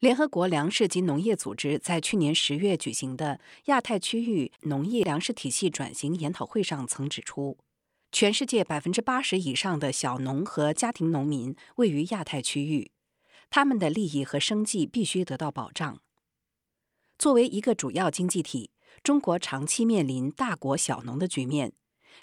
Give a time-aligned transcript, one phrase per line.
[0.00, 7.58] 联合国粮食及农业组织在去年十月举行的亚太区域农业粮食体系转型研讨会上曾指出，
[8.10, 12.92] 全世界百分之八十以上的小农和家庭农民位于亚太区域，
[13.50, 16.00] 他们的利益和生计必须得到保障。
[17.18, 18.70] 作为一个主要经济体，
[19.02, 21.74] 中国长期面临大国小农的局面，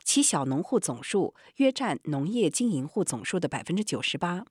[0.04, 4.46] 其小农户总数约占农业经营户总数的百分之九十八。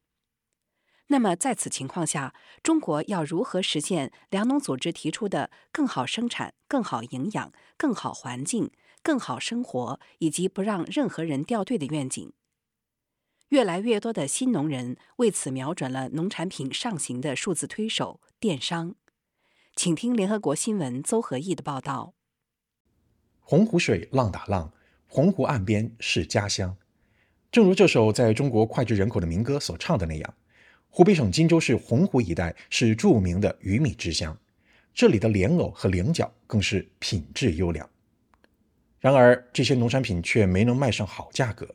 [1.08, 12.32] 那么，在此情况下，中国要如何实现粮农组织提出的更好生产、更好营养、更好环境、更好生活，以及不让任何人掉队的愿景？
[13.50, 18.96] 越来越多的新农人为此瞄准了农产品上行的数字推手——电商。
[19.76, 22.14] 请听联合国新闻邹和义的报道：
[23.38, 24.72] 洪湖水浪打浪，
[25.06, 26.76] 洪湖岸边是家乡。
[27.52, 30.34] 正如这首在中国脍炙人口的民歌所唱的那样。
[30.96, 34.34] 湖北省荆州市洪湖一带是著名的鱼米之乡，
[34.94, 37.86] 这里的莲藕和菱角更是品质优良。
[38.98, 41.68] 然而，这些农产品却没能卖上好价格，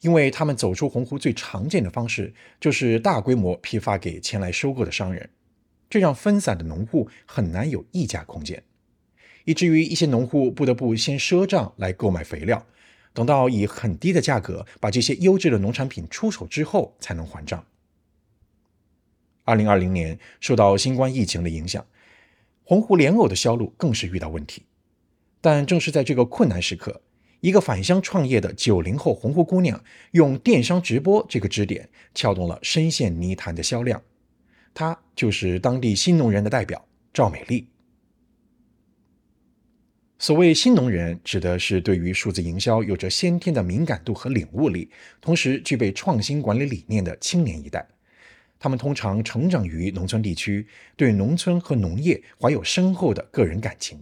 [0.00, 5.28] 因为他们走出洪湖最常见的方式就是大规模批发给前来收购的商人，
[5.90, 8.62] 这让分散的农户很难有溢价空间，
[9.44, 12.66] 以至于一些农户不得不先赊账来购买肥料，
[13.12, 17.62] 等到以很低的价格把这些优质的农产品出手之后才能还账。
[19.44, 21.84] 二零二零年受到新冠疫情的影响，
[22.64, 24.62] 洪湖莲藕的销路更是遇到问题。
[25.40, 27.02] 但正是在这个困难时刻，
[27.40, 29.82] 一个返乡创业的九零后洪湖姑娘，
[30.12, 34.00] 用电商直播这个支点，撬动了深陷泥潭的销量。
[34.72, 37.66] 她就是当地新农人的代表赵美丽。
[40.18, 44.88] 所谓新农人，指的是对于数字营销有着先天的敏感度和领悟力，
[45.20, 47.84] 同时具备创新管理理念的青年一代。
[48.62, 54.00] 他们通常成长于农村地区，对农村和农业怀有深厚的个人感情。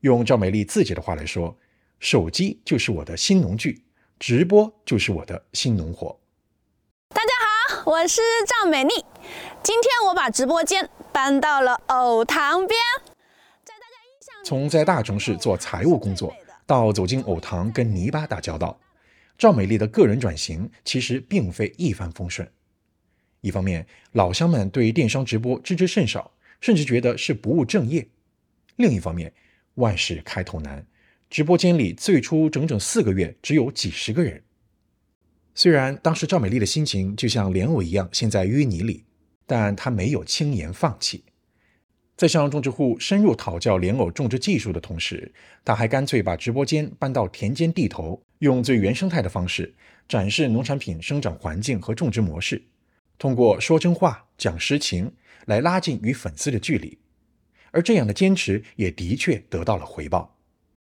[0.00, 1.56] 用赵美丽自己的话来说
[2.00, 3.84] ：“手机就是我的新农具，
[4.18, 6.18] 直播就是我的新农活。”
[7.14, 7.28] 大家
[7.76, 8.90] 好，我是赵美丽。
[9.62, 12.76] 今天我把直播间搬到了藕塘边。
[13.62, 16.34] 在大家印象从在大城市做财务工作
[16.66, 18.80] 到走进藕塘跟泥巴打交道，
[19.38, 22.50] 赵美丽的个人转型其实并非一帆风顺。
[23.40, 28.02] 一方面，老乡们对电商直播知之甚少，甚至觉得是不务正业；
[28.76, 29.32] 另一方面，
[29.74, 30.86] 万事开头难，
[31.30, 34.42] 直播间里最初整整四个月只有几十个人。
[35.54, 39.04] 虽然当时赵美丽的心情就像莲藕一样陷在淤泥里，
[39.46, 41.24] 但她没有轻言放弃。
[42.16, 45.32] 在向种植户深入讨教莲藕种植技术的同时，
[45.64, 49.74] 她还干脆把直播间搬到田间地头，用最原生态的方式
[50.06, 52.62] 展示农产品生长环境和种植模式。
[53.20, 55.12] 通过说真话、讲实情
[55.44, 56.96] 来拉近与粉丝的距离，
[57.70, 60.36] 而这样的坚持也的确得到了回报。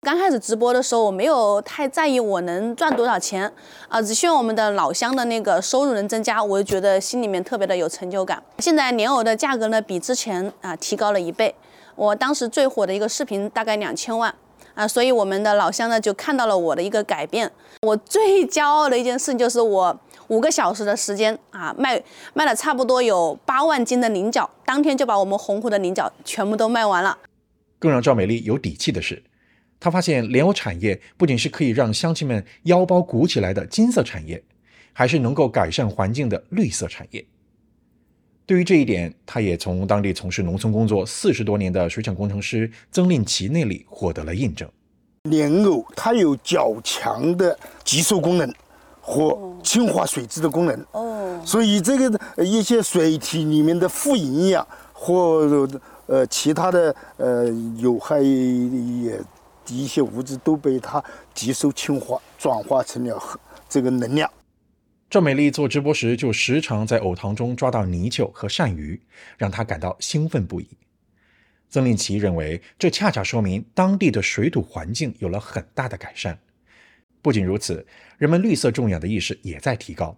[0.01, 3.53] 刚开始直播的时候，我没有太在意我能赚多少钱
[3.89, 8.43] 啊，只希望我们的老乡的那个收入能增加，我就觉得心里面特别的有成就感。
[8.61, 11.55] 现在莲藕的价格呢，比之前啊提高了一倍。
[11.95, 14.35] 我当时最火的一个视频大概两千万
[14.75, 17.51] 啊，所以我们的老乡呢就看到了我的一个改变。
[17.83, 20.01] 我最骄傲的一件事就是我。
[20.29, 22.03] 五个小时的时间啊，卖
[22.33, 27.19] 卖了差不多有八万斤的菱角，当天就把我们洪湖的菱角全部都卖完了。
[27.79, 29.23] 更让赵美丽有底气的是，
[29.79, 34.43] 她发现莲藕产业不仅是可以让乡亲们腰包鼓起来的金色产业，
[34.95, 37.23] 还是能够改善环境的绿色产业。
[38.53, 44.69] 对于这一点，他也从当地从事农村工作四十多年的水产工程师曾令奇那里获得了印证。
[45.23, 48.53] 莲藕它有较强的吸收功能。
[49.01, 55.67] 和净化水质的功能哦，所以这个一些水体里面的富营养或
[56.07, 57.49] 呃其他的呃
[57.79, 59.19] 有害也
[59.69, 61.03] 一些物质都被它
[61.35, 63.21] 吸收净化，转化成了
[63.69, 64.31] 这个能量。
[65.13, 68.99] 赵美丽做直播时就时常在藕塘中抓到泥鳅和鳝鱼，
[69.37, 70.67] 让她感到兴奋不已。
[71.69, 76.39] 曾令奇认为，这恰恰说明当地的水土环境有了很大的改善。
[77.21, 77.87] 不仅如此，
[78.17, 80.17] 人们绿色种养的意识也在提高。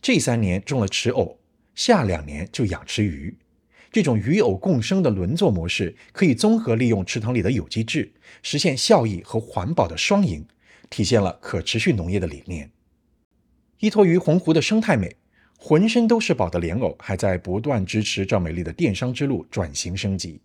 [0.00, 1.36] 这三年种了池藕，
[1.74, 3.36] 下两年就养池鱼。
[3.90, 8.12] 这种鱼藕共生的轮作模式，可以综合利用池塘里的有机质，
[8.44, 10.46] 实现效益和环保的双赢，
[10.88, 12.70] 体现了可持续农业的理念。
[13.80, 15.16] 依托于洪湖的生态美，
[15.58, 20.40] 浑身都是宝的莲藕还在不断支持赵美丽的电商之路转型升级。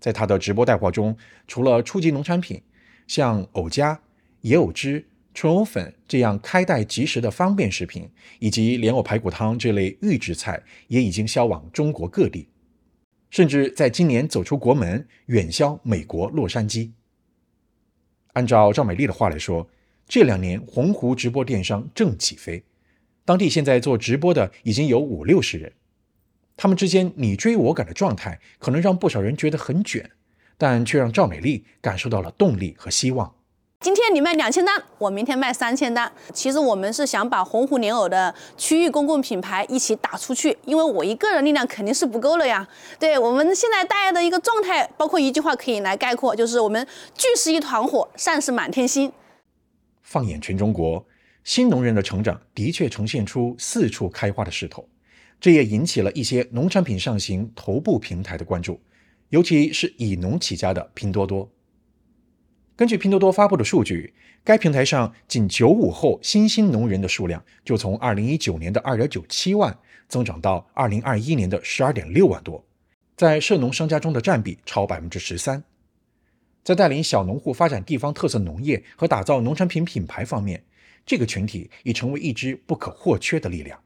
[0.00, 1.16] 在她的直播带货中，
[1.46, 2.62] 除了初级农产品，
[3.06, 4.00] 像藕夹。
[4.42, 8.10] 野藕汁、纯藕粉这样开袋即食的方便食品，
[8.40, 12.50] 以及莲藕排骨汤这类预制菜，也已经销往中国各地。
[13.30, 16.90] 甚至在今年走出国门，远销美国洛杉矶。
[18.34, 19.66] 按照赵美丽的话来说，
[20.06, 22.62] 这两年鸿鹄直播电商正起飞，
[23.24, 25.72] 当地现在做直播的已经有五六十人，
[26.56, 30.10] 他们之间你追我赶的状态，可能让不少人觉得很卷，
[30.58, 33.34] 但却让赵美丽感受到了动力和希望。
[33.80, 36.10] 今天你卖两千单，我明天卖三千单。
[36.32, 42.66] 其实我们是想把鸿鹄莲藕的区域公共品牌一起打出去，因为我一个人力量肯定是不够了呀。
[42.98, 49.12] 对我们现在大家的一个状态，包括一句话可以来概括，就是我们聚是一团火，散是满天星。
[50.04, 51.04] 放眼全中国，
[51.42, 54.88] 新农人的成长的确呈现出四处开花的势头，
[55.40, 58.80] 这也引起了一些农产品上行头部平台的关注，
[59.30, 61.50] 尤其是以农起家的拼多多。
[62.76, 64.12] 根据拼多多发布的数据，
[64.42, 69.76] 该平台上仅九五后新兴农人的数量就从二零一九年的二点九七万
[70.08, 72.64] 增长到二零二一年的十二点六万多，
[73.16, 75.62] 在涉农商家中的占比超百分之十三。
[76.64, 80.64] 在带领小农户发展地方特色农业和打造农产品品牌方面，
[81.04, 83.78] 这个群体已成为一支不可或缺的力量。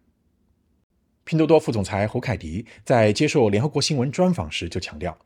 [1.25, 5.19] 拼多多副总裁侯凯迪在接受联合国新闻专访时就强调。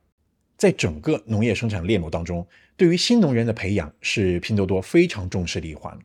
[0.57, 2.47] 在整个农业生产链路当中，
[2.77, 5.99] 对于新农人的培养是拼多多非常重视的一环，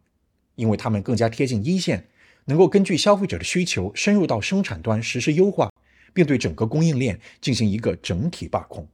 [0.56, 2.08] 因为他们更加贴近一线，
[2.46, 5.72] 能够根据消费者的需求深入到生产端实施优化，
[6.12, 8.88] 并对整个供应链进行一个整体把控。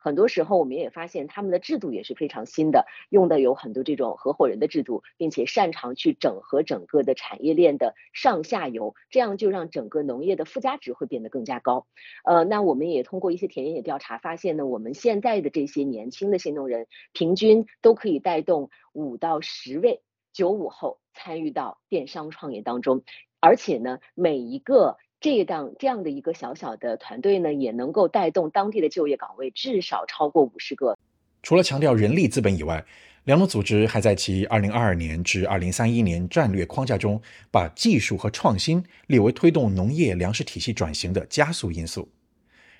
[0.00, 11.86] 很多时候，我们也发现他们的制度也是非常新的，用的有很多这种合伙人的制度，并且擅长去整合整个的产业链的上下游，这样就让整个农业的附加值会变得更加高。
[12.24, 20.00] 呃，那我们也通过一些田野调查发现呢，我们现在的这些年轻的新农人，平均都可以带动五到十位
[20.32, 23.02] 九五后参与到电商创业当中，
[23.38, 24.96] 而且呢，每一个。
[25.20, 30.96] 这一档这样的一个小小的团队呢，也能够带动当地的就业岗位至少超过五十个。
[31.42, 32.82] 除了强调人力资本以外，
[33.24, 37.20] 粮农组织还在其二零二二年至二零三一年战略框架中，
[37.50, 42.08] 把技术和创新列为推动农业粮食体系转型的加速因素。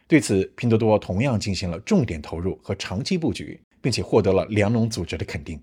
[0.09, 5.63] 对此，拼多多同样进行了重点投入和长期布局，并且获得了粮农组织的肯定。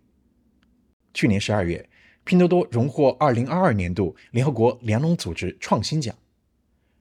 [1.11, 1.89] 去年十二月，
[2.23, 6.15] 拼多多荣获二零二二年度联合国粮农组织创新奖。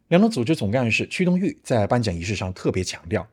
[0.08, 3.26] 粮农组织总干事屈东玉在颁奖仪式上特别强调，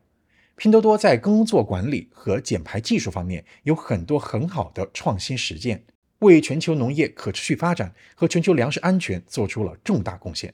[0.56, 5.84] 拼多多在耕作管理和减排技术方面有很多很好的创新实践，
[6.20, 10.52] 为全球农业可持续发展和全球粮食安全做出了重大贡献。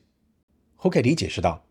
[0.76, 1.66] 侯凯迪解释道，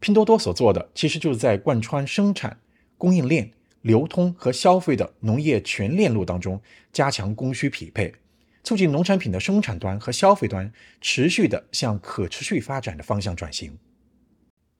[0.00, 2.58] 拼多多所做的其实就是在贯穿生产、
[2.98, 3.50] 供应链、
[3.80, 6.60] 流通和消费的农业全链路当中，
[6.92, 8.14] 加强供需匹配，
[8.62, 13.74] 促进农产品的生产端和消费端持续的向可持续发展的方向转型。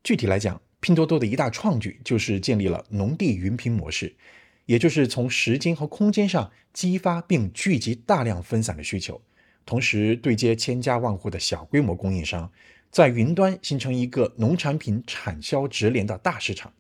[0.05, 4.15] 具体来讲，拼多多的一大创举就是建立了农地云平模式，
[4.67, 9.19] 也就是从时间和空间上激发并聚集大量分散的需求，
[9.65, 12.53] 同时对接千家万户的小规模供应商，
[12.91, 16.71] 在云端形成一个农产品产销直连的大市场。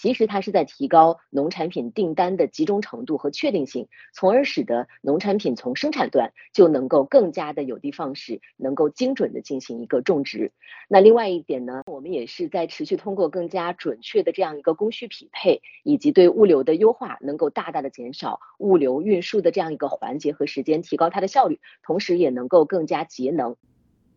[0.00, 10.52] 其实它是在提高农产品订单的集中程度和确定性，从而使得农产品从生产端就能够更加的有的放矢，能够精准的进行一个种植。
[10.88, 23.56] 那另外一点呢，我们也是在持续通过更加准确的这样一个供需匹配，以及对物流的优化，能够大大的减少物流运输的这样一个环节和时间，提高它的效率，同时也能够更加节能。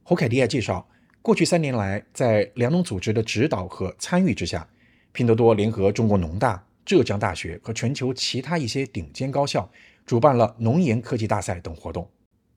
[0.03, 0.87] 侯凯迪亚介绍，
[1.23, 4.69] 过去三年来，在粮农组织的指导和参与之下。
[5.13, 9.69] 拼多多联合中国农大、浙江大学和全球其他一些顶尖高校，
[10.05, 12.09] 主办了农研科技大赛等活动，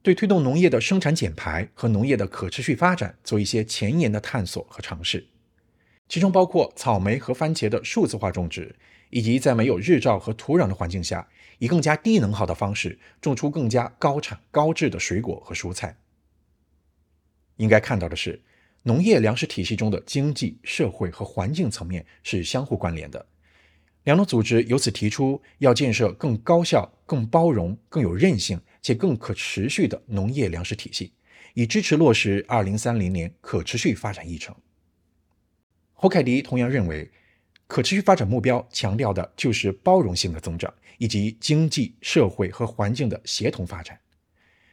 [0.02, 5.26] 对推动农业的生产减排和农业的可持续发展做一些前沿的探索和尝试，
[6.08, 8.76] 其中包括草莓和番茄的数字化种植，
[9.10, 11.26] 以及在没有日照和土壤的环境下，
[11.58, 15.96] 以更加低能耗的方式种出更加高产高质的水果和蔬菜。
[17.56, 18.42] 应该看到的是。
[18.86, 23.26] 农业粮食体系中的经济社会和环境层面是相互关联的。
[24.04, 31.14] 粮农组织由此提出，要建设更高效、更包容、更有韧性且更可持续的农业粮食体系，
[31.54, 34.54] 以支持落实二零三零年可持续发展议程。
[35.94, 37.10] 侯凯迪同样认为，
[37.66, 43.98] 可持续发展目标强调的就是包容性的增长以及经济社会和环境的协同发展。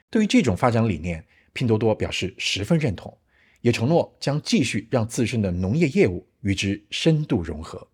[0.09, 3.17] 对于这种发展理念，拼多多表示十分认同。
[3.61, 7.87] 也承诺将继续让自身的农业业务与之深度融合。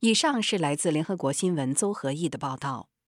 [0.00, 2.91] 以上是来自联合国新闻邹合义的报道。